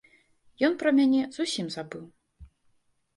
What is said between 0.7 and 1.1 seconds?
пра